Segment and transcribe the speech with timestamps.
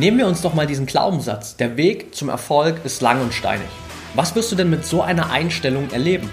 [0.00, 1.56] Nehmen wir uns doch mal diesen Glaubenssatz.
[1.56, 3.68] Der Weg zum Erfolg ist lang und steinig.
[4.14, 6.30] Was wirst du denn mit so einer Einstellung erleben?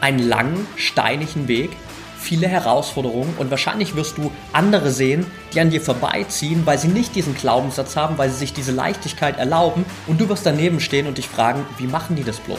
[0.00, 1.70] Einen langen, steinigen Weg,
[2.18, 5.24] viele Herausforderungen und wahrscheinlich wirst du andere sehen,
[5.54, 9.38] die an dir vorbeiziehen, weil sie nicht diesen Glaubenssatz haben, weil sie sich diese Leichtigkeit
[9.38, 12.58] erlauben und du wirst daneben stehen und dich fragen, wie machen die das bloß?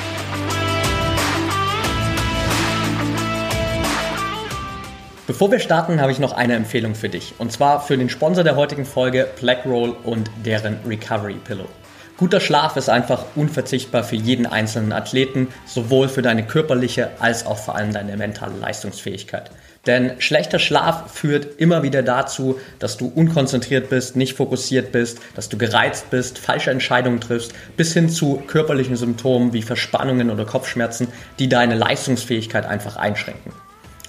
[5.31, 7.35] Bevor wir starten, habe ich noch eine Empfehlung für dich.
[7.37, 11.69] Und zwar für den Sponsor der heutigen Folge, Blackroll und deren Recovery Pillow.
[12.17, 17.57] Guter Schlaf ist einfach unverzichtbar für jeden einzelnen Athleten, sowohl für deine körperliche als auch
[17.57, 19.51] vor allem deine mentale Leistungsfähigkeit.
[19.85, 25.47] Denn schlechter Schlaf führt immer wieder dazu, dass du unkonzentriert bist, nicht fokussiert bist, dass
[25.47, 31.07] du gereizt bist, falsche Entscheidungen triffst, bis hin zu körperlichen Symptomen wie Verspannungen oder Kopfschmerzen,
[31.39, 33.53] die deine Leistungsfähigkeit einfach einschränken.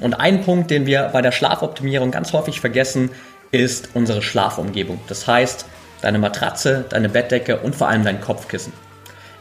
[0.02, 3.10] Und ein Punkt, den wir bei der Schlafoptimierung ganz häufig vergessen,
[3.52, 5.00] ist unsere Schlafumgebung.
[5.08, 5.66] Das heißt,
[6.00, 8.72] deine Matratze, deine Bettdecke und vor allem dein Kopfkissen.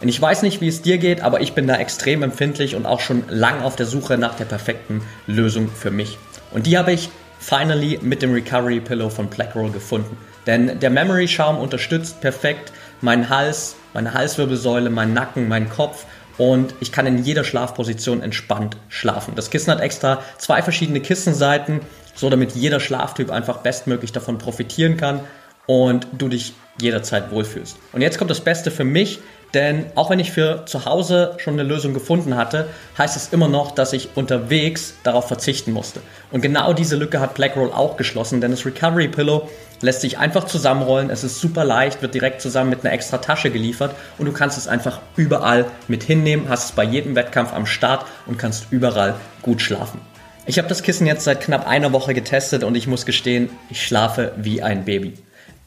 [0.01, 2.85] Und ich weiß nicht, wie es dir geht, aber ich bin da extrem empfindlich und
[2.85, 6.17] auch schon lang auf der Suche nach der perfekten Lösung für mich.
[6.51, 7.09] Und die habe ich
[7.39, 10.17] finally mit dem Recovery Pillow von Blackroll gefunden.
[10.47, 16.05] Denn der Memory Schaum unterstützt perfekt meinen Hals, meine Halswirbelsäule, meinen Nacken, meinen Kopf
[16.41, 19.35] und ich kann in jeder Schlafposition entspannt schlafen.
[19.35, 21.81] Das Kissen hat extra zwei verschiedene Kissenseiten,
[22.15, 25.19] so damit jeder Schlaftyp einfach bestmöglich davon profitieren kann
[25.67, 27.77] und du dich jederzeit wohlfühlst.
[27.93, 29.19] Und jetzt kommt das Beste für mich,
[29.53, 33.47] denn auch wenn ich für zu Hause schon eine Lösung gefunden hatte, heißt es immer
[33.47, 36.01] noch, dass ich unterwegs darauf verzichten musste.
[36.31, 39.47] Und genau diese Lücke hat Blackroll auch geschlossen, denn das Recovery Pillow
[39.81, 43.51] lässt sich einfach zusammenrollen, es ist super leicht, wird direkt zusammen mit einer extra Tasche
[43.51, 47.65] geliefert und du kannst es einfach überall mit hinnehmen, hast es bei jedem Wettkampf am
[47.65, 50.01] Start und kannst überall gut schlafen.
[50.45, 53.85] Ich habe das Kissen jetzt seit knapp einer Woche getestet und ich muss gestehen, ich
[53.85, 55.13] schlafe wie ein Baby.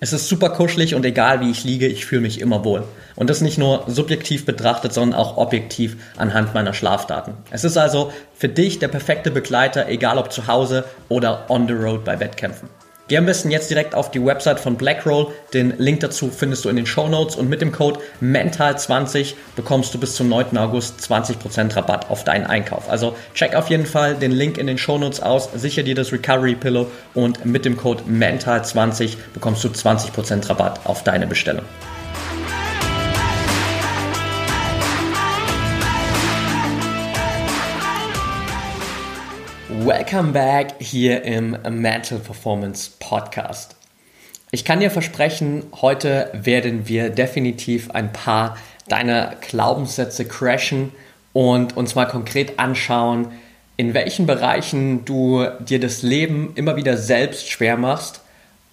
[0.01, 2.85] Es ist super kuschelig und egal wie ich liege, ich fühle mich immer wohl.
[3.15, 7.35] Und das nicht nur subjektiv betrachtet, sondern auch objektiv anhand meiner Schlafdaten.
[7.51, 11.75] Es ist also für dich der perfekte Begleiter, egal ob zu Hause oder on the
[11.75, 12.69] road bei Wettkämpfen.
[13.07, 15.27] Geh am besten jetzt direkt auf die Website von Blackroll.
[15.53, 19.93] Den Link dazu findest du in den Show Notes und mit dem Code MENTAL20 bekommst
[19.93, 20.57] du bis zum 9.
[20.57, 22.89] August 20% Rabatt auf deinen Einkauf.
[22.89, 26.13] Also check auf jeden Fall den Link in den Show Notes aus, sicher dir das
[26.13, 31.65] Recovery Pillow und mit dem Code MENTAL20 bekommst du 20% Rabatt auf deine Bestellung.
[39.85, 43.77] Welcome back hier im Mental Performance Podcast.
[44.51, 48.57] Ich kann dir versprechen, heute werden wir definitiv ein paar
[48.89, 50.93] deiner Glaubenssätze crashen
[51.35, 53.33] und uns mal konkret anschauen,
[53.77, 58.23] in welchen Bereichen du dir das Leben immer wieder selbst schwer machst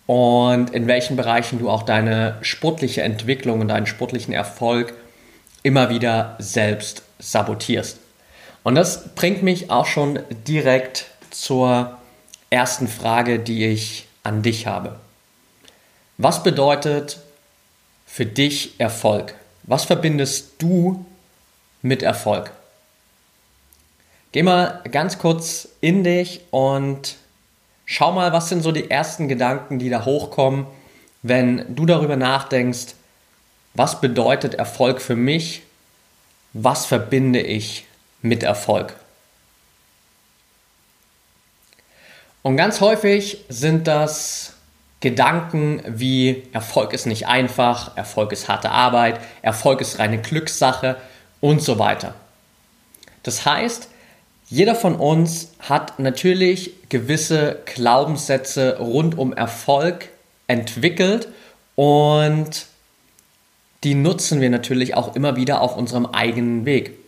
[0.05, 4.93] und in welchen Bereichen du auch deine sportliche Entwicklung und deinen sportlichen Erfolg
[5.61, 8.00] immer wieder selbst sabotierst.
[8.63, 11.97] Und das bringt mich auch schon direkt zur
[12.49, 14.99] ersten Frage, die ich an dich habe.
[16.17, 17.19] Was bedeutet
[18.05, 19.33] für dich Erfolg?
[19.63, 21.05] Was verbindest du
[21.81, 22.51] mit Erfolg?
[24.31, 27.15] Geh mal ganz kurz in dich und
[27.85, 30.67] schau mal, was sind so die ersten Gedanken, die da hochkommen,
[31.23, 32.95] wenn du darüber nachdenkst,
[33.73, 35.63] was bedeutet Erfolg für mich?
[36.53, 37.85] Was verbinde ich
[38.21, 38.95] mit Erfolg.
[42.43, 44.53] Und ganz häufig sind das
[44.99, 50.95] Gedanken wie Erfolg ist nicht einfach, Erfolg ist harte Arbeit, Erfolg ist reine Glückssache
[51.39, 52.13] und so weiter.
[53.23, 53.89] Das heißt,
[54.47, 60.09] jeder von uns hat natürlich gewisse Glaubenssätze rund um Erfolg
[60.47, 61.29] entwickelt
[61.75, 62.65] und
[63.83, 67.00] die nutzen wir natürlich auch immer wieder auf unserem eigenen Weg.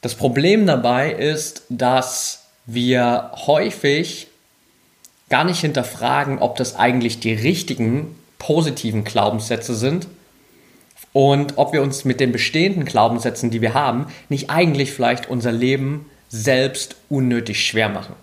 [0.00, 4.28] Das Problem dabei ist, dass wir häufig
[5.28, 10.06] gar nicht hinterfragen, ob das eigentlich die richtigen positiven Glaubenssätze sind
[11.12, 15.52] und ob wir uns mit den bestehenden Glaubenssätzen, die wir haben, nicht eigentlich vielleicht unser
[15.52, 18.14] Leben selbst unnötig schwer machen.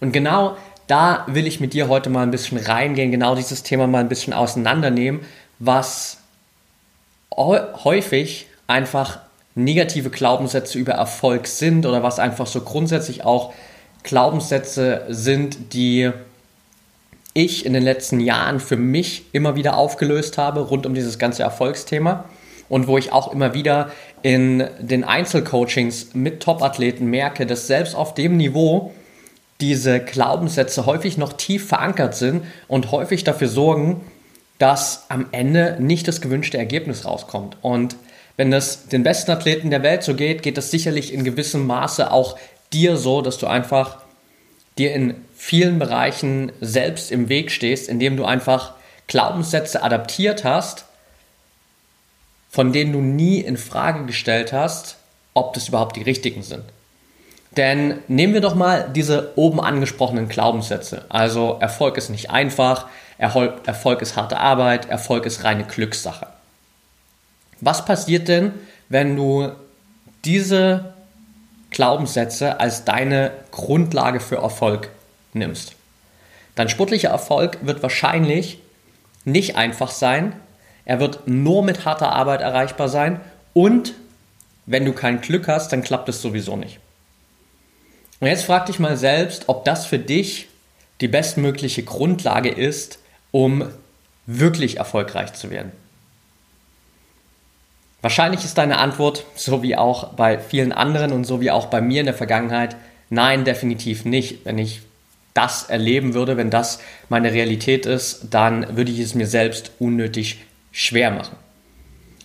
[0.00, 0.56] Und genau
[0.86, 4.08] da will ich mit dir heute mal ein bisschen reingehen, genau dieses Thema mal ein
[4.08, 5.20] bisschen auseinandernehmen,
[5.58, 6.18] was
[7.32, 9.20] häufig einfach
[9.54, 13.52] negative Glaubenssätze über Erfolg sind oder was einfach so grundsätzlich auch
[14.02, 16.10] Glaubenssätze sind, die
[17.34, 21.42] ich in den letzten Jahren für mich immer wieder aufgelöst habe rund um dieses ganze
[21.42, 22.24] Erfolgsthema
[22.68, 23.90] und wo ich auch immer wieder
[24.22, 28.92] in den Einzelcoachings mit Top-Athleten merke, dass selbst auf dem Niveau
[29.60, 34.00] diese Glaubenssätze häufig noch tief verankert sind und häufig dafür sorgen,
[34.58, 37.56] dass am Ende nicht das gewünschte Ergebnis rauskommt.
[37.62, 37.96] Und
[38.36, 42.10] wenn es den besten Athleten der Welt so geht, geht es sicherlich in gewissem Maße
[42.10, 42.38] auch
[42.72, 43.98] dir so, dass du einfach
[44.78, 48.74] dir in vielen Bereichen selbst im Weg stehst, indem du einfach
[49.06, 50.84] Glaubenssätze adaptiert hast,
[52.48, 54.96] von denen du nie in Frage gestellt hast,
[55.34, 56.64] ob das überhaupt die richtigen sind.
[57.56, 61.04] Denn nehmen wir doch mal diese oben angesprochenen Glaubenssätze.
[61.08, 62.86] Also Erfolg ist nicht einfach,
[63.18, 66.28] Erfolg ist harte Arbeit, Erfolg ist reine Glückssache.
[67.60, 68.52] Was passiert denn,
[68.88, 69.50] wenn du
[70.24, 70.94] diese
[71.70, 74.90] Glaubenssätze als deine Grundlage für Erfolg
[75.32, 75.74] nimmst?
[76.54, 78.58] Dein sportlicher Erfolg wird wahrscheinlich
[79.24, 80.32] nicht einfach sein,
[80.84, 83.20] er wird nur mit harter Arbeit erreichbar sein
[83.52, 83.94] und
[84.66, 86.80] wenn du kein Glück hast, dann klappt es sowieso nicht.
[88.20, 90.48] Und jetzt frag dich mal selbst, ob das für dich
[91.00, 92.98] die bestmögliche Grundlage ist,
[93.30, 93.68] um
[94.26, 95.72] wirklich erfolgreich zu werden.
[98.02, 101.80] Wahrscheinlich ist deine Antwort, so wie auch bei vielen anderen und so wie auch bei
[101.80, 102.76] mir in der Vergangenheit,
[103.10, 104.44] nein, definitiv nicht.
[104.44, 104.80] Wenn ich
[105.34, 110.44] das erleben würde, wenn das meine Realität ist, dann würde ich es mir selbst unnötig
[110.72, 111.36] schwer machen.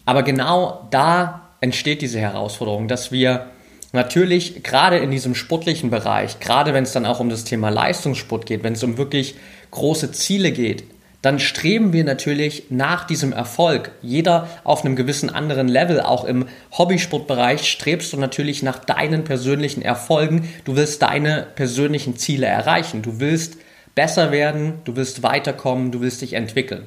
[0.05, 3.47] Aber genau da entsteht diese Herausforderung, dass wir
[3.91, 8.45] natürlich gerade in diesem sportlichen Bereich, gerade wenn es dann auch um das Thema Leistungssport
[8.45, 9.35] geht, wenn es um wirklich
[9.71, 10.83] große Ziele geht,
[11.25, 13.91] dann streben wir natürlich nach diesem Erfolg.
[14.03, 16.45] Jeder auf einem gewissen anderen Level, auch im
[16.77, 20.47] Hobbysportbereich, strebst du natürlich nach deinen persönlichen Erfolgen.
[20.65, 23.01] Du willst deine persönlichen Ziele erreichen.
[23.01, 23.57] Du willst
[23.95, 26.85] besser werden, du willst weiterkommen, du willst dich entwickeln.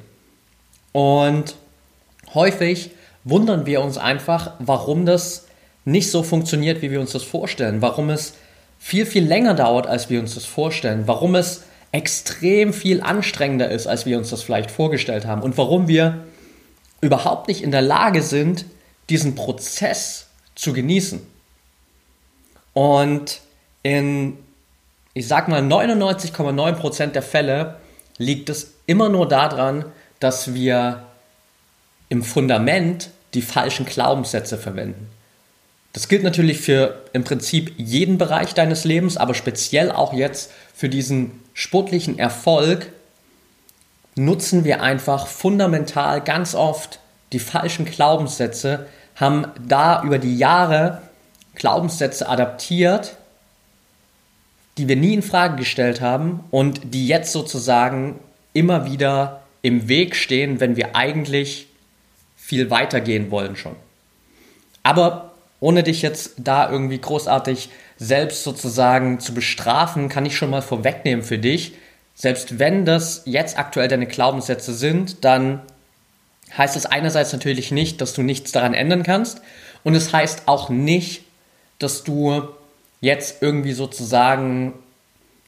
[0.93, 1.56] Und
[2.32, 2.93] häufig
[3.25, 5.49] wundern wir uns einfach, warum das
[5.85, 8.35] nicht so funktioniert, wie wir uns das vorstellen, warum es
[8.79, 13.87] viel, viel länger dauert, als wir uns das vorstellen, warum es extrem viel anstrengender ist,
[13.87, 16.25] als wir uns das vielleicht vorgestellt haben und warum wir
[17.00, 18.64] überhaupt nicht in der Lage sind,
[19.08, 21.20] diesen Prozess zu genießen.
[22.75, 23.40] Und
[23.82, 24.37] in,
[25.14, 27.76] ich sag mal, 99,9% der Fälle
[28.19, 29.85] liegt es immer nur daran,
[30.20, 31.05] dass wir
[32.08, 35.08] im Fundament die falschen Glaubenssätze verwenden.
[35.93, 40.88] Das gilt natürlich für im Prinzip jeden Bereich deines Lebens, aber speziell auch jetzt für
[40.88, 42.93] diesen sportlichen Erfolg
[44.15, 47.01] nutzen wir einfach fundamental ganz oft
[47.33, 51.03] die falschen Glaubenssätze, haben da über die Jahre
[51.57, 53.17] Glaubenssätze adaptiert,
[54.79, 58.21] die wir nie in Frage gestellt haben und die jetzt sozusagen
[58.53, 61.67] immer wieder im Weg stehen, wenn wir eigentlich
[62.37, 63.75] viel weiter gehen wollen schon.
[64.85, 65.28] Aber
[65.61, 71.25] ohne dich jetzt da irgendwie großartig selbst sozusagen zu bestrafen, kann ich schon mal vorwegnehmen
[71.25, 71.73] für dich.
[72.15, 75.62] Selbst wenn das jetzt aktuell deine Glaubenssätze sind, dann
[76.57, 79.41] heißt es einerseits natürlich nicht, dass du nichts daran ändern kannst
[79.85, 81.23] und es heißt auch nicht,
[81.79, 82.43] dass du
[83.00, 84.75] jetzt irgendwie sozusagen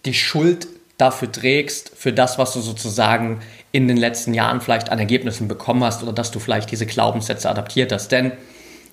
[0.05, 3.41] die Schuld dafür trägst, für das, was du sozusagen
[3.73, 7.49] in den letzten Jahren vielleicht an Ergebnissen bekommen hast oder dass du vielleicht diese Glaubenssätze
[7.49, 8.13] adaptiert hast.
[8.13, 8.33] Denn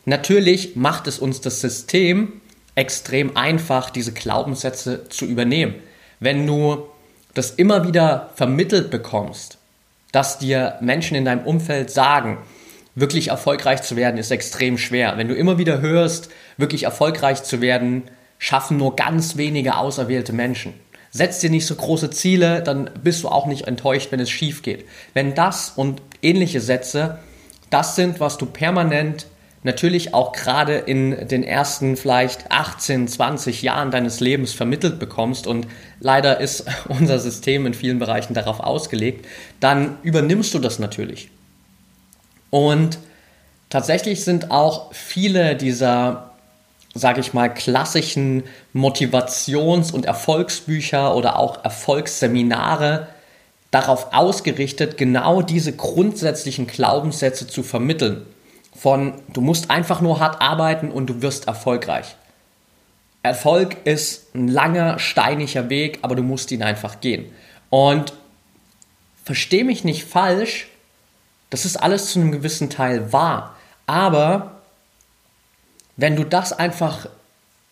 [0.08, 2.42] natürlich macht es uns das System
[2.76, 5.76] extrem einfach, diese Glaubenssätze zu übernehmen.
[6.20, 6.88] Wenn du
[7.34, 9.58] das immer wieder vermittelt bekommst,
[10.12, 12.40] dass dir Menschen in deinem Umfeld sagen,
[12.96, 15.18] wirklich erfolgreich zu werden ist extrem schwer.
[15.18, 18.04] Wenn du immer wieder hörst, wirklich erfolgreich zu werden,
[18.40, 20.74] schaffen nur ganz wenige auserwählte Menschen
[21.18, 24.62] setz dir nicht so große Ziele, dann bist du auch nicht enttäuscht, wenn es schief
[24.62, 24.86] geht.
[25.14, 27.20] Wenn das und ähnliche Sätze
[27.70, 29.28] das sind, was du permanent
[29.64, 35.68] natürlich auch gerade in den ersten vielleicht 18, 20 Jahren deines Lebens vermittelt bekommst und
[36.00, 39.26] leider ist unser System in vielen Bereichen darauf ausgelegt,
[39.60, 41.30] dann übernimmst du das natürlich.
[42.50, 42.98] Und
[43.70, 46.28] tatsächlich sind auch viele dieser
[47.00, 53.08] sage ich mal, klassischen Motivations- und Erfolgsbücher oder auch Erfolgsseminare
[53.72, 58.26] darauf ausgerichtet, genau diese grundsätzlichen Glaubenssätze zu vermitteln.
[58.78, 62.16] Von du musst einfach nur hart arbeiten und du wirst erfolgreich.
[63.24, 67.32] Erfolg ist ein langer, steiniger Weg, aber du musst ihn einfach gehen.
[67.70, 68.14] Und
[69.24, 70.68] versteh mich nicht falsch,
[71.50, 73.56] das ist alles zu einem gewissen Teil wahr.
[73.86, 74.62] Aber
[75.96, 77.08] wenn du das einfach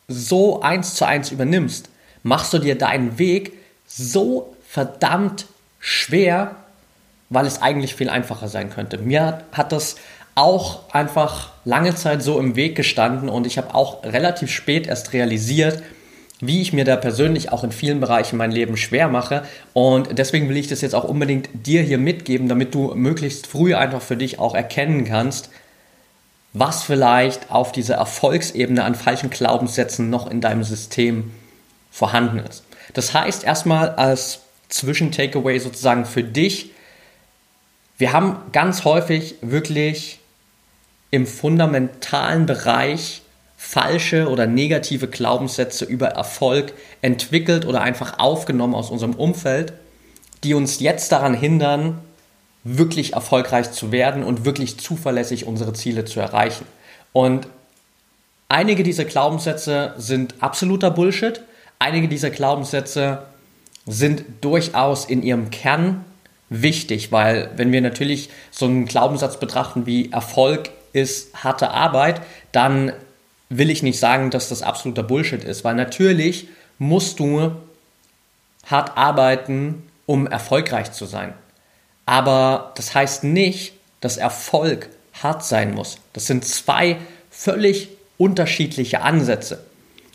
[0.08, 1.90] so eins zu eins übernimmst,
[2.24, 3.54] machst du dir deinen Weg
[3.86, 5.46] so verdammt
[5.80, 6.56] schwer,
[7.30, 8.98] weil es eigentlich viel einfacher sein könnte.
[8.98, 9.96] Mir hat das
[10.36, 15.14] auch einfach lange Zeit so im Weg gestanden und ich habe auch relativ spät erst
[15.14, 15.82] realisiert,
[16.42, 19.44] wie ich mir da persönlich auch in vielen Bereichen mein Leben schwer mache.
[19.74, 23.74] Und deswegen will ich das jetzt auch unbedingt dir hier mitgeben, damit du möglichst früh
[23.74, 25.50] einfach für dich auch erkennen kannst,
[26.52, 31.32] was vielleicht auf dieser Erfolgsebene an falschen Glaubenssätzen noch in deinem System
[31.92, 32.64] vorhanden ist.
[32.94, 36.72] Das heißt erstmal als Zwischentakeaway sozusagen für dich,
[37.98, 40.20] wir haben ganz häufig wirklich
[41.16, 43.22] im fundamentalen Bereich
[43.58, 49.74] falsche oder negative Glaubenssätze über Erfolg entwickelt oder einfach aufgenommen aus unserem Umfeld,
[50.44, 52.00] die uns jetzt daran hindern,
[52.64, 56.66] wirklich erfolgreich zu werden und wirklich zuverlässig unsere Ziele zu erreichen.
[57.14, 57.48] Und
[58.50, 61.42] einige dieser Glaubenssätze sind absoluter Bullshit.
[61.80, 63.24] Einige dieser Glaubenssätze
[63.86, 66.04] sind durchaus in ihrem Kern
[66.50, 72.22] wichtig, weil wenn wir natürlich so einen Glaubenssatz betrachten wie Erfolg ist harte Arbeit,
[72.52, 72.94] dann
[73.50, 76.48] will ich nicht sagen, dass das absoluter Bullshit ist, weil natürlich
[76.80, 77.52] musst du
[78.66, 81.34] hart arbeiten, um erfolgreich zu sein.
[82.06, 84.90] Aber das heißt nicht, dass Erfolg
[85.22, 85.98] hart sein muss.
[86.14, 86.98] Das sind zwei
[87.30, 89.66] völlig unterschiedliche Ansätze.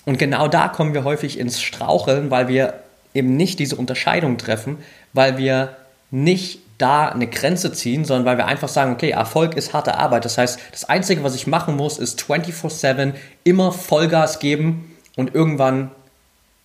[0.06, 2.82] Und genau da kommen wir häufig ins Straucheln, weil wir
[3.12, 4.78] eben nicht diese Unterscheidung treffen,
[5.12, 5.76] weil wir
[6.10, 10.24] nicht da eine Grenze ziehen, sondern weil wir einfach sagen, okay, Erfolg ist harte Arbeit.
[10.24, 15.90] Das heißt, das Einzige, was ich machen muss, ist 24/7 immer Vollgas geben und irgendwann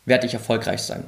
[0.06, 1.04] werde ich erfolgreich sein.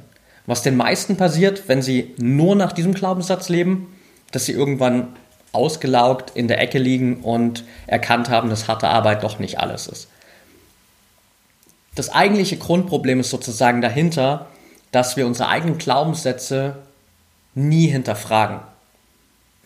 [0.46, 3.94] Was den meisten passiert, wenn sie nur nach diesem Glaubenssatz leben,
[4.32, 5.08] dass sie irgendwann
[5.52, 10.08] ausgelaugt in der Ecke liegen und erkannt haben, dass harte Arbeit doch nicht alles ist.
[11.94, 14.46] Das eigentliche Grundproblem ist sozusagen dahinter,
[14.92, 16.76] dass wir unsere eigenen Glaubenssätze
[17.54, 18.60] nie hinterfragen.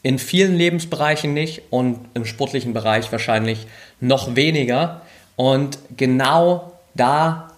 [0.02, 3.66] In vielen Lebensbereichen nicht und im sportlichen Bereich wahrscheinlich
[4.00, 5.02] noch weniger.
[5.36, 7.48] Und genau da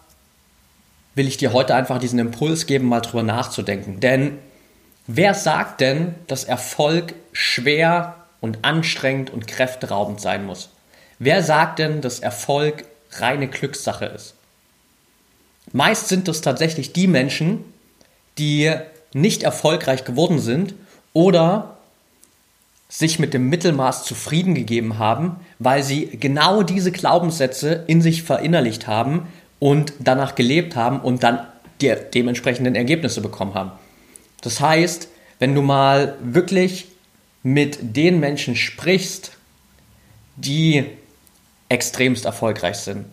[1.15, 4.01] will ich dir heute einfach diesen Impuls geben, mal drüber nachzudenken.
[4.01, 4.39] Denn
[5.07, 10.71] Wer sagt denn, dass Erfolg schwer und anstrengend und kräfteraubend sein muss?
[11.19, 14.35] Wer sagt denn, dass Erfolg reine Glückssache ist?
[15.73, 17.65] Meist sind es tatsächlich die Menschen,
[18.39, 18.73] die
[19.13, 20.75] nicht erfolgreich geworden sind
[21.13, 21.74] oder
[22.97, 28.87] sich mit dem Mittelmaß zufrieden gegeben haben, weil sie genau diese Glaubenssätze in sich verinnerlicht
[28.87, 29.27] haben
[29.59, 31.41] und danach gelebt haben und dann
[31.81, 33.73] die dementsprechenden Ergebnisse bekommen haben.
[34.43, 35.09] Das heißt,
[35.41, 36.87] wenn du mal wirklich
[37.43, 39.33] mit den Menschen sprichst,
[40.37, 40.85] die
[41.69, 43.07] extremst erfolgreich sind,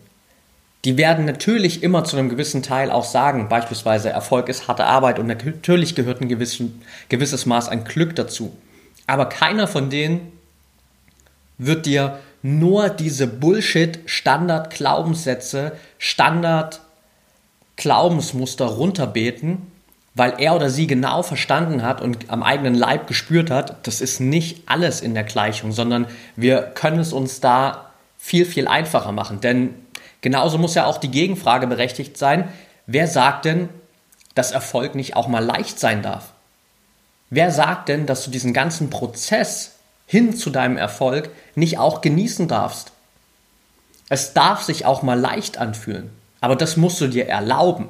[0.84, 5.18] die werden natürlich immer zu einem gewissen Teil auch sagen, beispielsweise Erfolg ist harte Arbeit
[5.18, 8.56] und natürlich gehört ein gewissen, gewisses Maß an Glück dazu.
[9.06, 10.32] Aber keiner von denen
[11.58, 19.72] wird dir nur diese Bullshit-Standard-Glaubenssätze, Standard-Glaubensmuster runterbeten
[20.14, 24.20] weil er oder sie genau verstanden hat und am eigenen Leib gespürt hat, das ist
[24.20, 26.06] nicht alles in der Gleichung, sondern
[26.36, 29.40] wir können es uns da viel, viel einfacher machen.
[29.40, 29.74] Denn
[30.20, 32.48] genauso muss ja auch die Gegenfrage berechtigt sein,
[32.86, 33.68] wer sagt denn,
[34.34, 36.32] dass Erfolg nicht auch mal leicht sein darf?
[37.34, 42.46] Wer sagt denn, dass du diesen ganzen Prozess hin zu deinem Erfolg nicht auch genießen
[42.46, 42.92] darfst?
[44.10, 46.10] Es darf sich auch mal leicht anfühlen,
[46.42, 47.88] aber das musst du dir erlauben.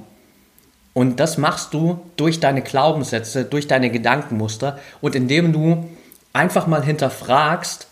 [0.92, 5.90] Und das machst du durch deine Glaubenssätze, durch deine Gedankenmuster und indem du
[6.32, 7.88] einfach mal hinterfragst,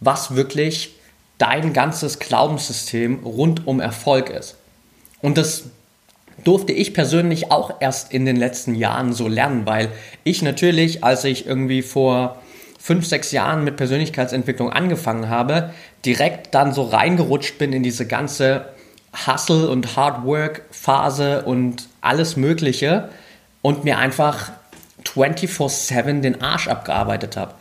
[0.00, 0.96] was wirklich
[1.38, 4.56] dein ganzes Glaubenssystem rund um Erfolg ist.
[5.22, 5.70] Und das
[6.44, 9.88] durfte ich persönlich auch erst in den letzten Jahren so lernen, weil
[10.24, 12.42] ich natürlich, als ich irgendwie vor
[12.78, 15.70] fünf, sechs Jahren mit Persönlichkeitsentwicklung angefangen habe,
[16.04, 18.66] direkt dann so reingerutscht bin in diese ganze
[19.26, 23.08] Hustle und Hard Work Phase und alles Mögliche
[23.60, 24.50] und mir einfach
[25.04, 27.54] 24/7 den Arsch abgearbeitet habe.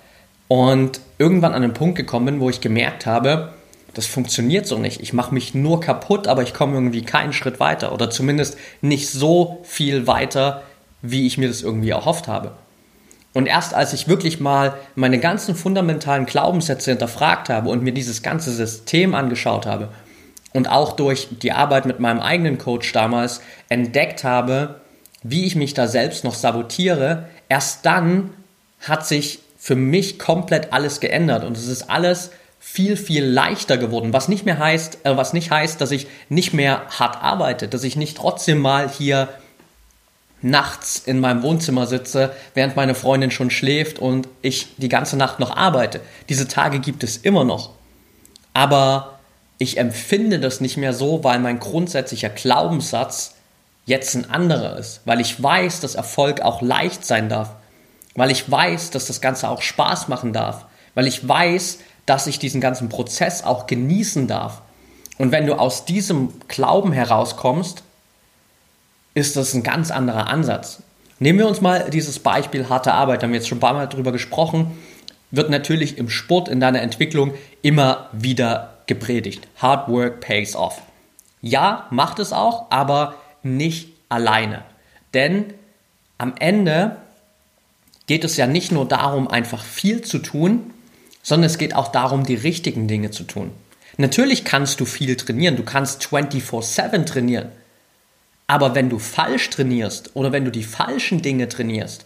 [0.48, 3.54] Und irgendwann an den Punkt gekommen bin, wo ich gemerkt habe,
[3.93, 5.01] das funktioniert so nicht.
[5.01, 9.10] Ich mache mich nur kaputt, aber ich komme irgendwie keinen Schritt weiter oder zumindest nicht
[9.10, 10.63] so viel weiter,
[11.01, 12.53] wie ich mir das irgendwie erhofft habe.
[13.33, 18.21] Und erst als ich wirklich mal meine ganzen fundamentalen Glaubenssätze hinterfragt habe und mir dieses
[18.24, 19.89] ganze System angeschaut habe,
[20.53, 24.81] und auch durch die Arbeit mit meinem eigenen Coach damals entdeckt habe,
[25.24, 28.31] wie ich mich da selbst noch sabotiere, erst dann
[28.81, 32.31] hat sich für mich komplett alles geändert und es ist alles
[32.63, 34.13] viel, viel leichter geworden.
[34.13, 37.84] Was nicht mehr heißt, äh, was nicht heißt, dass ich nicht mehr hart arbeite, dass
[37.84, 39.27] ich nicht trotzdem mal hier
[40.44, 45.39] nachts in meinem Wohnzimmer sitze, während meine Freundin schon schläft und ich die ganze Nacht
[45.39, 46.01] noch arbeite.
[46.30, 47.72] Diese Tage gibt es immer noch.
[48.53, 49.20] Aber
[49.58, 53.36] ich empfinde das nicht mehr so, weil mein grundsätzlicher Glaubenssatz
[53.86, 55.01] jetzt ein anderer ist.
[55.06, 57.56] Weil ich weiß, dass Erfolg auch leicht sein darf.
[58.15, 60.65] Weil ich weiß, dass das Ganze auch Spaß machen darf.
[60.94, 61.80] Weil ich weiß,
[62.12, 64.63] dass ich diesen ganzen Prozess auch genießen darf.
[65.18, 67.84] Und wenn du aus diesem Glauben herauskommst,
[69.13, 70.84] ist das ein ganz anderer Ansatz.
[71.20, 73.75] Nehmen wir uns mal dieses Beispiel harte Arbeit, da haben wir jetzt schon ein paar
[73.75, 74.77] Mal drüber gesprochen,
[75.32, 79.48] wird natürlich im Sport in deiner Entwicklung immer wieder gepredigt.
[79.56, 80.82] Hard work pays off.
[81.39, 84.65] Ja, macht es auch, aber nicht alleine.
[85.13, 85.53] Denn
[86.18, 86.98] am Ende
[88.06, 90.74] geht es ja nicht nur darum, einfach viel zu tun,
[91.24, 93.51] sondern es geht auch darum, die richtigen Dinge zu tun.
[93.98, 97.50] Natürlich kannst du viel trainieren, du kannst 24/7 trainieren.
[98.48, 102.06] Aber wenn du falsch trainierst oder wenn du die falschen Dinge trainierst,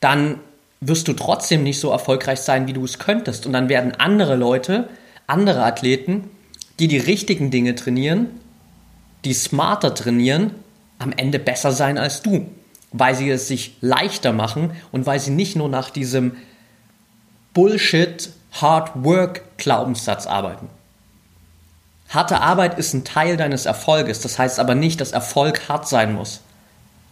[0.00, 0.40] dann
[0.80, 3.46] wirst du trotzdem nicht so erfolgreich sein, wie du es könntest.
[3.46, 4.88] Und dann werden andere Leute,
[5.26, 6.30] andere Athleten,
[6.78, 8.26] die die richtigen Dinge trainieren,
[9.24, 10.50] die smarter trainieren,
[10.98, 12.46] am Ende besser sein als du,
[12.92, 16.36] weil sie es sich leichter machen und weil sie nicht nur nach diesem
[17.54, 20.68] Bullshit Hard Work Glaubenssatz arbeiten.
[22.08, 24.20] Harte Arbeit ist ein Teil deines Erfolges.
[24.20, 26.40] Das heißt aber nicht, dass Erfolg hart sein muss.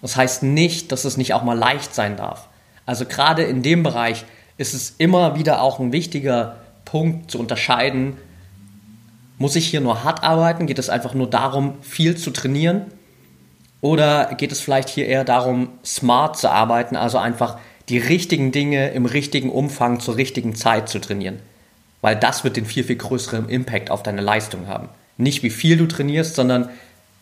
[0.01, 2.49] Das heißt nicht, dass es nicht auch mal leicht sein darf.
[2.87, 4.25] Also gerade in dem Bereich
[4.59, 8.17] ist es immer wieder auch ein wichtiger Punkt zu unterscheiden,
[9.39, 10.67] muss ich hier nur hart arbeiten?
[10.67, 12.87] Geht es einfach nur darum, viel zu trainieren?
[13.81, 18.91] Oder geht es vielleicht hier eher darum, smart zu arbeiten, also einfach die richtigen Dinge
[18.91, 21.41] im richtigen Umfang zur richtigen Zeit zu trainieren.
[22.01, 24.89] Weil das wird den viel, viel größeren Impact auf deine Leistung haben.
[25.17, 26.71] Nicht wie viel du trainierst, sondern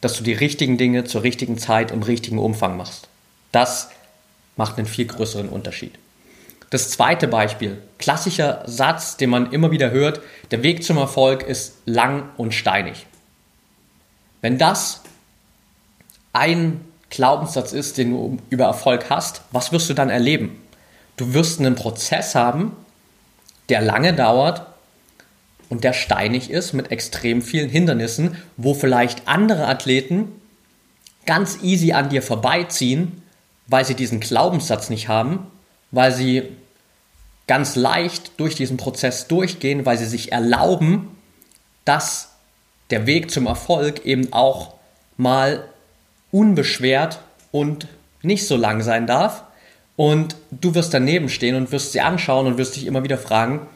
[0.01, 3.09] dass du die richtigen Dinge zur richtigen Zeit im richtigen Umfang machst.
[3.53, 3.90] Das
[4.57, 5.92] macht einen viel größeren Unterschied.
[6.70, 10.20] Das zweite Beispiel, klassischer Satz, den man immer wieder hört,
[10.53, 13.07] der Weg zum Erfolg ist lang und steinig.
[14.40, 15.03] Wenn das
[16.33, 20.61] ein Glaubenssatz ist, den du über Erfolg hast, was wirst du dann erleben?
[21.16, 22.77] Du wirst einen Prozess haben,
[23.68, 24.66] der lange dauert
[25.68, 30.33] und der steinig ist mit extrem vielen Hindernissen, wo vielleicht andere Athleten
[31.27, 33.23] ganz easy an dir vorbeiziehen,
[33.66, 35.46] weil sie diesen Glaubenssatz nicht haben,
[35.90, 36.44] weil sie
[37.46, 41.16] ganz leicht durch diesen Prozess durchgehen, weil sie sich erlauben,
[41.85, 42.31] dass
[42.90, 44.75] der Weg zum Erfolg eben auch
[45.16, 45.64] mal
[46.33, 47.21] unbeschwert
[47.53, 47.88] und
[48.23, 49.43] nicht so lang sein darf.
[49.97, 53.66] Und du wirst daneben stehen und wirst sie anschauen und wirst dich immer wieder fragen,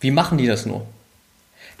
[0.00, 0.86] wie machen die das nur?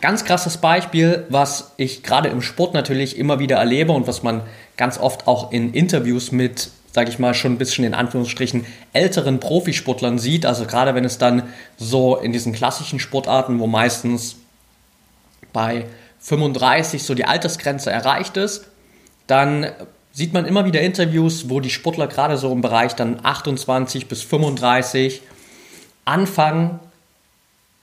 [0.00, 4.42] Ganz krasses Beispiel, was ich gerade im Sport natürlich immer wieder erlebe und was man
[4.76, 9.40] ganz oft auch in Interviews mit, sage ich mal, schon ein bisschen in Anführungsstrichen älteren
[9.40, 10.44] Profisportlern sieht.
[10.44, 11.44] Also gerade wenn es dann
[11.78, 14.36] so in diesen klassischen Sportarten, wo meistens
[15.52, 15.86] bei
[16.20, 18.66] 35 so die Altersgrenze erreicht ist,
[19.26, 19.66] dann
[20.16, 24.22] sieht man immer wieder Interviews, wo die Sportler gerade so im Bereich dann 28 bis
[24.22, 25.20] 35
[26.06, 26.80] anfangen,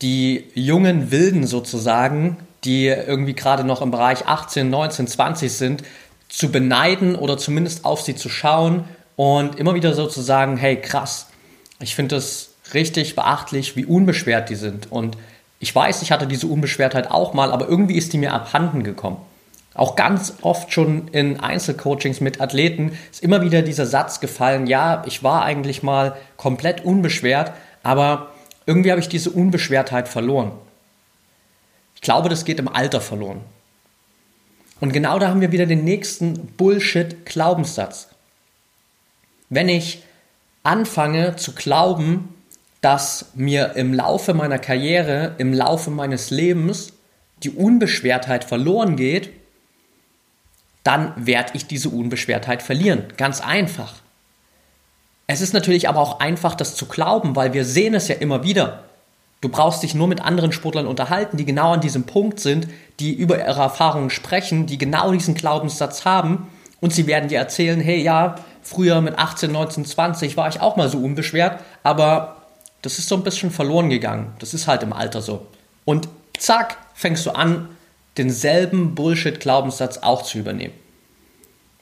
[0.02, 5.84] die jungen Wilden sozusagen, die irgendwie gerade noch im Bereich 18, 19, 20 sind,
[6.28, 10.78] zu beneiden oder zumindest auf sie zu schauen und immer wieder so zu sagen, hey
[10.82, 11.28] krass,
[11.80, 14.91] ich finde es richtig beachtlich, wie unbeschwert die sind.
[14.91, 15.17] Und
[15.60, 19.17] ich weiß, ich hatte diese Unbeschwertheit auch mal, aber irgendwie ist die mir abhanden gekommen.
[19.75, 25.03] Auch ganz oft schon in Einzelcoachings mit Athleten ist immer wieder dieser Satz gefallen, ja,
[25.07, 28.31] ich war eigentlich mal komplett unbeschwert, aber
[28.65, 30.51] irgendwie habe ich diese Unbeschwertheit verloren.
[31.95, 33.41] Ich glaube, das geht im Alter verloren.
[34.79, 38.09] Und genau da haben wir wieder den nächsten Bullshit-Glaubenssatz.
[39.49, 40.03] Wenn ich
[40.63, 42.36] anfange zu glauben,
[42.81, 46.93] dass mir im Laufe meiner Karriere, im Laufe meines Lebens
[47.43, 49.29] die Unbeschwertheit verloren geht,
[50.84, 53.06] dann werde ich diese Unbeschwertheit verlieren.
[53.17, 53.93] Ganz einfach.
[55.28, 58.43] Es ist natürlich aber auch einfach, das zu glauben, weil wir sehen es ja immer
[58.43, 58.84] wieder.
[59.39, 62.67] Du brauchst dich nur mit anderen Sportlern unterhalten, die genau an diesem Punkt sind,
[63.00, 66.48] die über ihre Erfahrungen sprechen, die genau diesen Glaubenssatz haben
[66.80, 70.76] und sie werden dir erzählen, hey ja, früher mit 18, 19, 20 war ich auch
[70.76, 72.38] mal so unbeschwert, aber
[72.82, 74.34] das ist so ein bisschen verloren gegangen.
[74.39, 75.48] Das ist halt im Alter so.
[75.86, 77.69] Und zack, fängst du an,
[78.17, 80.73] denselben Bullshit-Glaubenssatz auch zu übernehmen.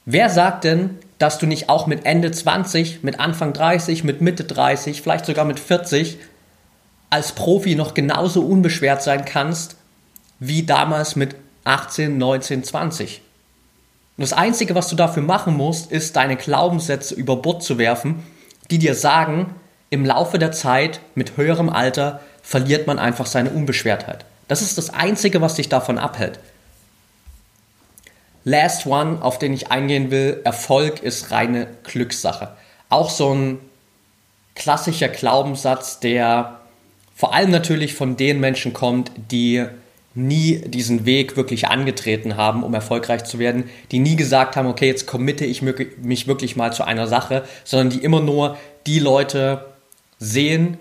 [0.04, 4.44] Wer sagt denn, dass du nicht auch mit Ende 20, mit Anfang 30, mit Mitte
[4.44, 6.18] 30, vielleicht sogar mit 40
[7.10, 9.76] als Profi noch genauso unbeschwert sein kannst
[10.40, 13.22] wie damals mit 18, 19, 20?
[14.16, 18.24] Und das Einzige, was du dafür machen musst, ist deine Glaubenssätze über Bord zu werfen,
[18.70, 19.54] die dir sagen,
[19.90, 24.24] im Laufe der Zeit mit höherem Alter verliert man einfach seine Unbeschwertheit.
[24.48, 26.38] Das ist das Einzige, was dich davon abhält.
[28.44, 32.56] Last One, auf den ich eingehen will, Erfolg ist reine Glückssache.
[32.88, 33.58] Auch so ein
[34.54, 36.60] klassischer Glaubenssatz, der
[37.14, 39.64] vor allem natürlich von den Menschen kommt, die
[40.14, 44.86] nie diesen Weg wirklich angetreten haben, um erfolgreich zu werden, die nie gesagt haben, okay,
[44.86, 49.64] jetzt committe ich mich wirklich mal zu einer Sache, sondern die immer nur die Leute
[50.18, 50.78] sehen,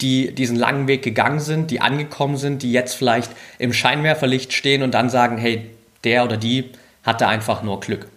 [0.00, 4.82] die diesen langen Weg gegangen sind, die angekommen sind, die jetzt vielleicht im Scheinwerferlicht stehen
[4.82, 5.70] und dann sagen, hey,
[6.04, 6.70] der oder die
[7.02, 8.08] hatte einfach nur Glück.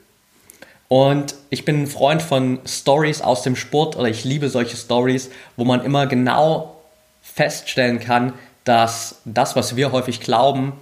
[0.90, 5.30] Und ich bin ein Freund von Stories aus dem Sport oder ich liebe solche Stories,
[5.56, 6.76] wo man immer genau
[7.22, 10.74] feststellen kann, dass das, was wir häufig glauben,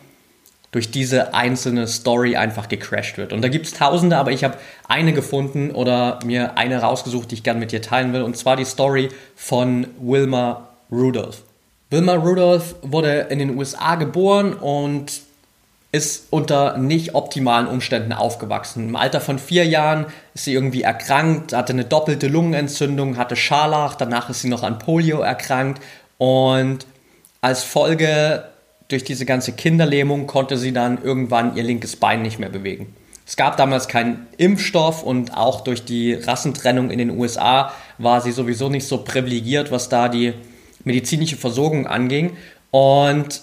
[0.71, 3.33] durch diese einzelne Story einfach gecrashed wird.
[3.33, 4.57] Und da gibt es tausende, aber ich habe
[4.87, 8.21] eine gefunden oder mir eine rausgesucht, die ich gerne mit dir teilen will.
[8.21, 11.43] Und zwar die Story von Wilma Rudolph.
[11.89, 15.21] Wilma Rudolph wurde in den USA geboren und
[15.91, 18.89] ist unter nicht optimalen Umständen aufgewachsen.
[18.89, 23.95] Im Alter von vier Jahren ist sie irgendwie erkrankt, hatte eine doppelte Lungenentzündung, hatte Scharlach,
[23.95, 25.81] danach ist sie noch an Polio erkrankt
[26.17, 26.85] und
[27.39, 28.43] als Folge
[28.89, 32.93] durch diese ganze Kinderlähmung konnte sie dann irgendwann ihr linkes Bein nicht mehr bewegen.
[33.25, 38.31] Es gab damals keinen Impfstoff und auch durch die Rassentrennung in den USA war sie
[38.31, 40.33] sowieso nicht so privilegiert, was da die
[40.87, 42.35] medizinische Versorgung anging.
[42.71, 43.41] Und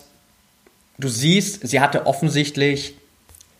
[0.99, 2.95] du siehst, sie hatte offensichtlich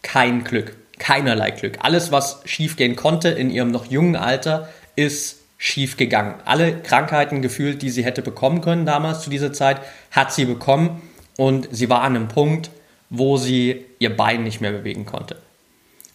[0.03, 1.79] kein Glück, keinerlei Glück.
[1.81, 6.35] Alles, was schiefgehen konnte in ihrem noch jungen Alter, ist schief gegangen.
[6.45, 11.01] Alle Krankheiten gefühlt, die sie hätte bekommen können damals zu dieser Zeit, hat sie bekommen
[11.37, 12.71] und sie war an einem Punkt,
[13.09, 15.41] wo sie ihr Bein nicht mehr bewegen konnte.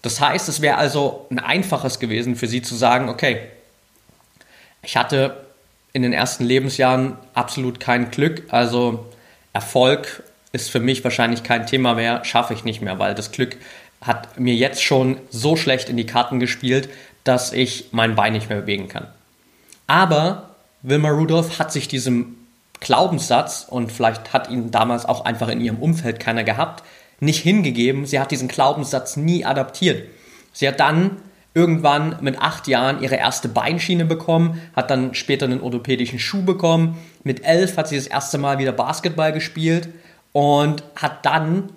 [0.01, 3.41] Das heißt, es wäre also ein einfaches gewesen für sie zu sagen, okay,
[4.81, 5.48] ich hatte
[5.93, 9.07] in den ersten Lebensjahren absolut kein Glück, also
[9.53, 13.57] Erfolg ist für mich wahrscheinlich kein Thema mehr, schaffe ich nicht mehr, weil das Glück
[14.01, 16.89] hat mir jetzt schon so schlecht in die Karten gespielt,
[17.23, 19.07] dass ich mein Bein nicht mehr bewegen kann.
[19.87, 22.37] Aber Wilma Rudolph hat sich diesem
[22.79, 26.83] Glaubenssatz, und vielleicht hat ihn damals auch einfach in ihrem Umfeld keiner gehabt,
[27.19, 28.05] nicht hingegeben.
[28.05, 30.07] Sie hat diesen Glaubenssatz nie adaptiert.
[30.53, 31.17] Sie hat dann
[31.59, 36.97] irgendwann mit acht Jahren ihre erste Beinschiene bekommen, hat dann später einen orthopädischen Schuh bekommen.
[37.25, 39.89] Mit elf hat sie das erste Mal wieder Basketball gespielt
[40.31, 41.69] und hat dann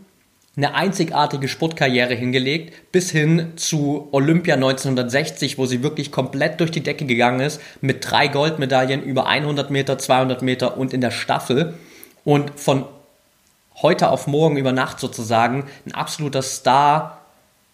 [0.56, 6.82] eine einzigartige Sportkarriere hingelegt, bis hin zu Olympia 1960, wo sie wirklich komplett durch die
[6.82, 11.74] Decke gegangen ist, mit drei Goldmedaillen über 100 Meter, 200 Meter und in der Staffel.
[12.24, 12.84] Und von
[13.80, 17.21] heute auf morgen über Nacht sozusagen ein absoluter Star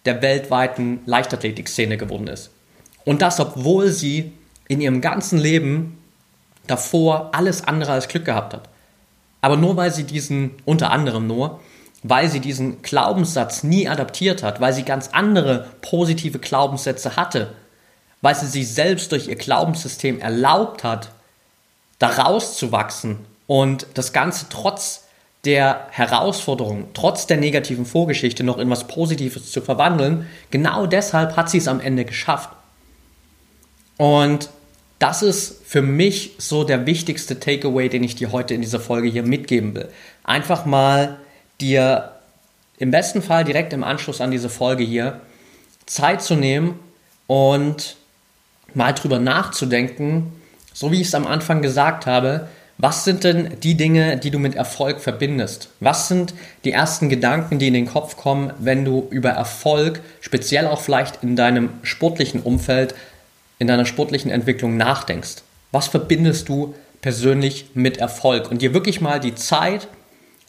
[0.09, 2.51] der weltweiten Leichtathletikszene geworden ist.
[3.05, 4.33] Und das, obwohl sie
[4.67, 5.99] in ihrem ganzen Leben
[6.67, 8.71] davor alles andere als Glück gehabt hat.
[9.43, 11.61] Aber nur weil sie diesen, unter anderem nur,
[12.03, 17.53] weil sie diesen Glaubenssatz nie adaptiert hat, weil sie ganz andere positive Glaubenssätze hatte,
[18.23, 21.11] weil sie sich selbst durch ihr Glaubenssystem erlaubt hat,
[21.99, 25.05] daraus zu wachsen und das Ganze trotz
[25.45, 31.49] der Herausforderung, trotz der negativen Vorgeschichte noch in was Positives zu verwandeln, genau deshalb hat
[31.49, 32.51] sie es am Ende geschafft.
[33.97, 34.51] Und
[34.99, 39.09] das ist für mich so der wichtigste Takeaway, den ich dir heute in dieser Folge
[39.09, 39.89] hier mitgeben will.
[40.25, 41.19] Einfach mal
[41.61, 42.13] dir
[42.79, 45.21] im besten Fall direkt im Anschluss an diese Folge hier
[45.87, 46.79] Zeit zu nehmen
[47.27, 47.97] und
[48.75, 50.33] mal drüber nachzudenken,
[50.73, 52.49] so wie ich es am Anfang gesagt habe,
[52.81, 55.71] was sind denn die Dinge, die du mit Erfolg verbindest?
[55.81, 56.33] Was sind
[56.65, 61.25] die ersten Gedanken, die in den Kopf kommen, wenn du über Erfolg, speziell auch vielleicht
[61.25, 62.95] in deinem sportlichen Umfeld,
[63.59, 65.43] in deiner sportlichen Entwicklung nachdenkst?
[65.73, 68.49] Was verbindest du persönlich mit Erfolg?
[68.49, 69.89] Und dir wirklich mal die Zeit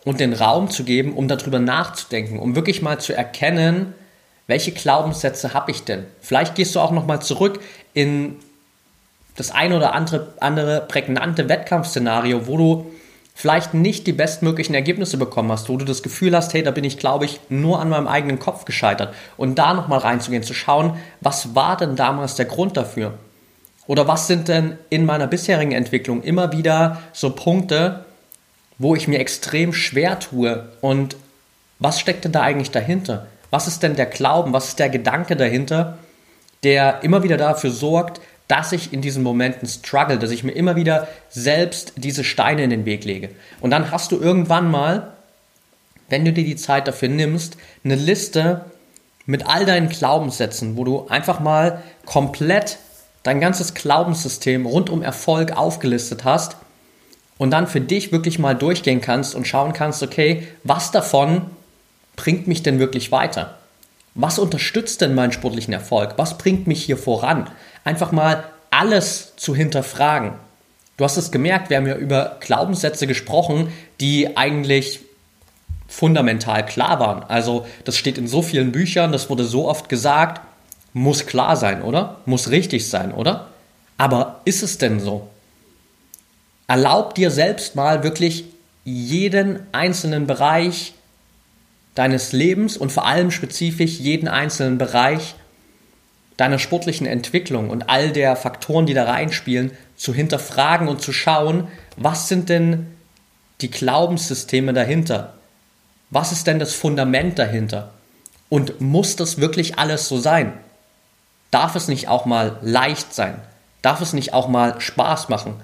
[0.05, 3.95] und den Raum zu geben, um darüber nachzudenken, um wirklich mal zu erkennen,
[4.45, 6.05] welche Glaubenssätze habe ich denn?
[6.21, 7.59] Vielleicht gehst du auch noch mal zurück
[7.93, 8.35] in
[9.39, 12.91] das ein oder andere, andere prägnante Wettkampfszenario, wo du
[13.33, 16.83] vielleicht nicht die bestmöglichen Ergebnisse bekommen hast, wo du das Gefühl hast, hey, da bin
[16.83, 19.13] ich, glaube ich, nur an meinem eigenen Kopf gescheitert.
[19.37, 23.13] Und da nochmal reinzugehen, zu schauen, was war denn damals der Grund dafür?
[23.87, 28.03] Oder was sind denn in meiner bisherigen Entwicklung immer wieder so Punkte,
[28.77, 31.15] wo ich mir extrem schwer tue und
[31.79, 33.27] Was steckt denn da eigentlich dahinter?
[33.49, 34.53] Was ist denn der Glauben?
[34.53, 35.97] Was ist der Gedanke dahinter,
[36.63, 40.75] der immer wieder dafür sorgt, dass ich in diesen Momenten struggle, dass ich mir immer
[40.75, 43.29] wieder selbst diese Steine in den Weg lege.
[43.61, 45.13] Und dann hast du irgendwann mal,
[46.09, 48.65] wenn du dir die Zeit dafür nimmst, eine Liste
[49.27, 52.79] mit all deinen Glaubenssätzen, wo du einfach mal komplett
[53.21, 56.57] dein ganzes Glaubenssystem rund um Erfolg aufgelistet hast
[57.37, 61.41] und dann für dich wirklich mal durchgehen kannst und schauen kannst, okay, was davon
[62.15, 63.59] bringt mich denn wirklich weiter?
[64.15, 66.15] Was unterstützt denn meinen sportlichen Erfolg?
[66.17, 67.47] Was bringt mich hier voran?
[67.89, 70.33] Einfach mal alles zu hinterfragen.
[70.95, 74.99] Du hast es gemerkt, wir haben ja über Glaubenssätze gesprochen, die eigentlich
[75.87, 77.23] fundamental klar waren.
[77.23, 80.39] Also das steht in so vielen Büchern, das wurde so oft gesagt,
[80.93, 82.17] muss klar sein, oder?
[82.27, 83.47] Muss richtig sein, oder?
[83.97, 85.27] Aber ist es denn so?
[86.67, 88.45] Erlaub dir selbst mal wirklich
[88.83, 90.93] jeden einzelnen Bereich
[91.95, 95.33] deines Lebens und vor allem spezifisch jeden einzelnen Bereich
[96.39, 101.67] deiner sportlichen Entwicklung und all der Faktoren, die da reinspielen, zu hinterfragen und zu schauen,
[101.97, 102.95] was sind denn
[103.59, 105.33] die Glaubenssysteme dahinter?
[106.11, 107.91] Was ist denn das Fundament dahinter?
[108.47, 110.53] Und muss das wirklich alles so sein?
[111.51, 113.41] Darf es nicht auch mal leicht sein?
[113.81, 115.55] Darf es nicht auch mal Spaß machen?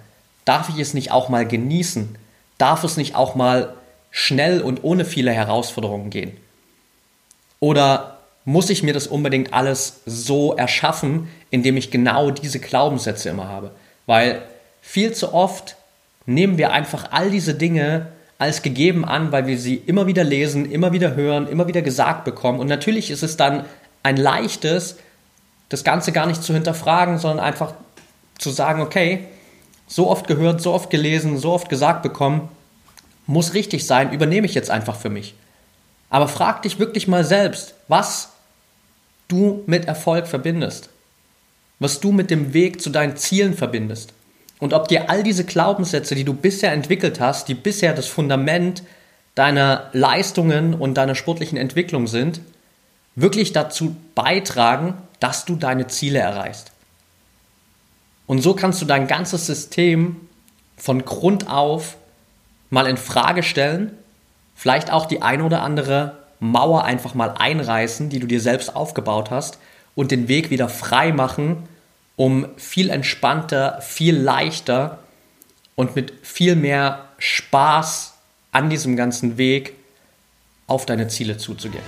[0.43, 2.17] Darf ich es nicht auch mal genießen?
[2.57, 3.73] Darf es nicht auch mal
[4.11, 6.35] schnell und ohne viele Herausforderungen gehen?
[7.61, 8.14] Oder
[8.45, 13.71] muss ich mir das unbedingt alles so erschaffen, indem ich genau diese Glaubenssätze immer habe?
[14.05, 14.43] Weil
[14.81, 15.75] viel zu oft
[16.27, 20.69] nehmen wir einfach all diese Dinge als gegeben an, weil wir sie immer wieder lesen,
[20.69, 22.59] immer wieder hören, immer wieder gesagt bekommen.
[22.59, 23.65] Und natürlich ist es dann
[24.03, 24.97] ein leichtes,
[25.69, 27.73] das Ganze gar nicht zu hinterfragen, sondern einfach
[28.37, 29.25] zu sagen, okay,
[29.87, 32.49] so oft gehört, so oft gelesen, so oft gesagt bekommen,
[33.25, 35.33] muss richtig sein, übernehme ich jetzt einfach für mich.
[36.09, 38.29] Aber frag dich wirklich mal selbst, was
[39.27, 40.89] du mit Erfolg verbindest,
[41.79, 44.13] was du mit dem Weg zu deinen Zielen verbindest
[44.59, 48.83] und ob dir all diese Glaubenssätze, die du bisher entwickelt hast, die bisher das Fundament
[49.35, 52.39] deiner Leistungen und deiner sportlichen Entwicklung sind,
[53.15, 56.71] wirklich dazu beitragen, dass du deine Ziele erreichst.
[58.27, 60.15] Und so kannst du dein ganzes System
[60.77, 61.97] von Grund auf
[62.69, 63.91] mal in Frage stellen,
[64.55, 69.31] vielleicht auch die ein oder andere Mauer einfach mal einreißen, die du dir selbst aufgebaut
[69.31, 69.59] hast
[69.95, 71.63] und den Weg wieder frei machen,
[72.15, 74.99] um viel entspannter, viel leichter
[75.75, 78.13] und mit viel mehr Spaß
[78.51, 79.73] an diesem ganzen Weg
[80.67, 81.83] auf deine Ziele zuzugehen.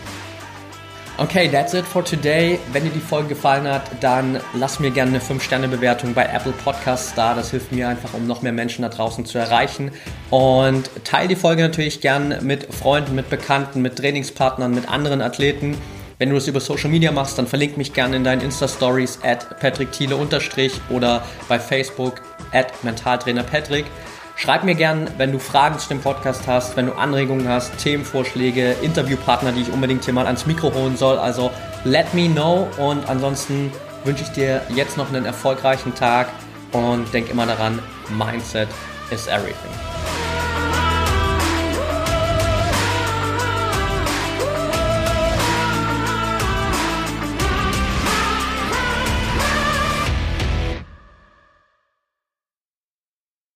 [1.19, 2.59] Okay, that's it for today.
[2.71, 7.15] Wenn dir die Folge gefallen hat, dann lass mir gerne eine 5-Sterne-Bewertung bei Apple Podcasts
[7.15, 7.33] da.
[7.33, 9.91] Das hilft mir einfach, um noch mehr Menschen da draußen zu erreichen.
[10.29, 15.75] Und teile die Folge natürlich gern mit Freunden, mit Bekannten, mit Trainingspartnern, mit anderen Athleten.
[16.19, 19.59] Wenn du das über Social Media machst, dann verlink mich gerne in deinen Insta-Stories at
[19.59, 23.85] Patrick Thiele oder bei Facebook at Mentaltrainer Patrick.
[24.39, 28.73] Schreib mir gern, wenn du Fragen zu dem Podcast hast, wenn du Anregungen hast, Themenvorschläge,
[28.83, 31.17] Interviewpartner, die ich unbedingt hier mal ans Mikro holen soll.
[31.17, 31.49] Also
[31.85, 33.71] let me know und ansonsten
[34.03, 36.27] wünsche ich dir jetzt noch einen erfolgreichen Tag
[36.71, 37.79] und denk immer daran,
[38.15, 38.69] Mindset
[39.09, 39.96] is everything.